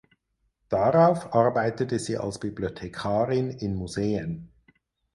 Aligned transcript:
Darauf 0.69 1.35
arbeitete 1.35 1.99
sie 1.99 2.17
als 2.17 2.39
Bibliothekarin 2.39 3.51
in 3.51 3.75
Museen. 3.75 4.49